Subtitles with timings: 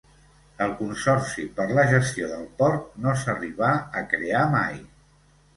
[0.65, 3.71] El consorci per la gestió del port no s'arribà
[4.03, 4.85] a crear mai.